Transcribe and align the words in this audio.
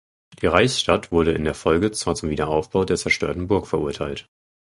Die 0.41 0.47
Reichsstadt 0.47 1.11
wurde 1.11 1.31
in 1.33 1.43
der 1.43 1.53
Folge 1.53 1.91
zwar 1.91 2.15
zum 2.15 2.31
Wiederaufbau 2.31 2.85
der 2.85 2.97
zerstörten 2.97 3.45
Burg 3.45 3.67
verurteilt. 3.67 4.25